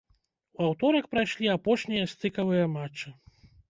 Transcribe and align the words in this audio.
У 0.59 0.65
аўторак 0.69 1.05
прайшлі 1.13 1.53
апошнія 1.59 2.11
стыкавыя 2.17 2.69
матчы. 2.77 3.19